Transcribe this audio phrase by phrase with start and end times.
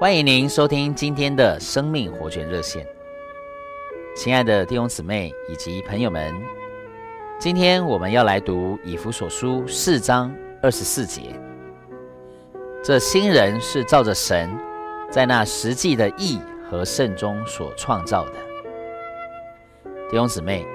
[0.00, 2.84] 欢迎您收听今天的生命活泉热线，
[4.16, 6.34] 亲爱的弟兄姊妹以及朋友们，
[7.38, 11.40] 今天我们要来读以弗所书四章二十四节。
[12.82, 14.50] 这新人是照着神
[15.10, 18.32] 在那实际的义和圣中所创造的。
[20.10, 20.66] 弟兄姊妹，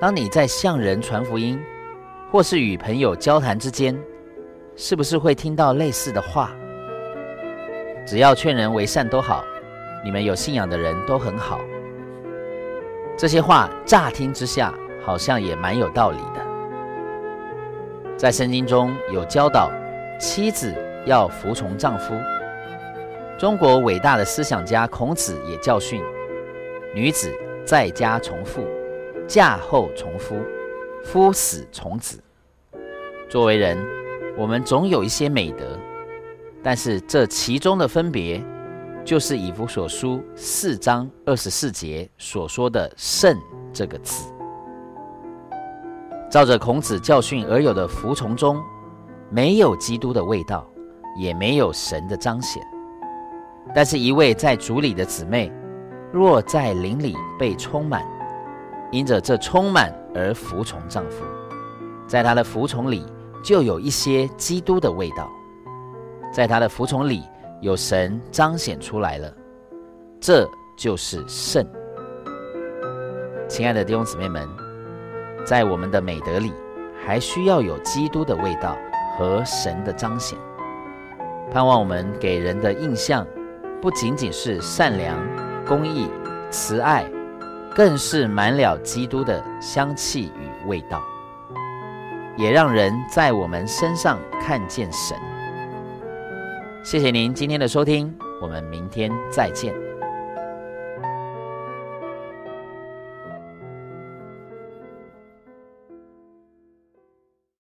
[0.00, 1.60] 当你在向人传福音，
[2.32, 3.96] 或是与朋友交谈之间，
[4.76, 6.50] 是不是会听到类似的话？
[8.06, 9.44] 只要劝人为善都好，
[10.04, 11.60] 你们有信仰的人都很好。
[13.16, 14.72] 这些话乍听之下
[15.04, 16.46] 好像也蛮有道理的。
[18.16, 19.70] 在圣经中有教导，
[20.18, 20.74] 妻子
[21.06, 22.14] 要服从丈夫。
[23.38, 26.02] 中国伟大的思想家孔子也教训，
[26.94, 27.32] 女子
[27.64, 28.66] 在家从父，
[29.26, 30.42] 嫁后从夫，
[31.02, 32.18] 夫死从子。
[33.28, 33.78] 作为人，
[34.36, 35.69] 我们总有一些美德。
[36.62, 38.42] 但是这其中的分别，
[39.04, 43.36] 就是以弗所书四章二十四节所说的“圣”
[43.72, 44.30] 这个字。
[46.30, 48.62] 照着孔子教训而有的服从中，
[49.30, 50.64] 没有基督的味道，
[51.18, 52.62] 也没有神的彰显。
[53.74, 55.50] 但是，一位在主里的姊妹，
[56.12, 58.04] 若在灵里被充满，
[58.92, 61.24] 因着这充满而服从丈夫，
[62.06, 63.04] 在她的服从里
[63.42, 65.30] 就有一些基督的味道。
[66.32, 67.24] 在他的服从里，
[67.60, 69.32] 有神彰显出来了，
[70.20, 70.48] 这
[70.78, 71.66] 就是圣。
[73.48, 74.48] 亲爱的弟兄姊妹们，
[75.44, 76.52] 在我们的美德里，
[77.04, 78.76] 还需要有基督的味道
[79.18, 80.38] 和神的彰显。
[81.52, 83.26] 盼望我们给人的印象，
[83.82, 85.18] 不仅仅是善良、
[85.66, 86.08] 公义、
[86.48, 87.10] 慈爱，
[87.74, 91.02] 更是满了基督的香气与味道，
[92.36, 95.18] 也让人在我们身上看见神。
[96.82, 99.89] 谢谢您今天的收听，我们明天再见。